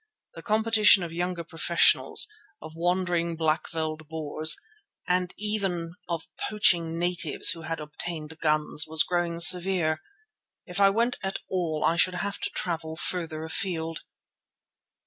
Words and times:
The 0.33 0.41
competition 0.41 1.03
of 1.03 1.13
younger 1.13 1.43
professionals, 1.43 2.27
of 2.59 2.73
wandering 2.75 3.37
backveld 3.37 4.07
Boers 4.07 4.57
and 5.07 5.31
even 5.37 5.93
of 6.09 6.23
poaching 6.49 6.97
natives 6.97 7.51
who 7.51 7.61
had 7.61 7.79
obtained 7.79 8.39
guns, 8.39 8.85
was 8.87 9.03
growing 9.03 9.39
severe. 9.39 10.01
If 10.65 10.79
I 10.79 10.89
went 10.89 11.19
at 11.21 11.37
all 11.51 11.83
I 11.85 11.97
should 11.97 12.15
have 12.15 12.39
to 12.39 12.49
travel 12.49 12.95
farther 12.95 13.43
afield. 13.43 14.01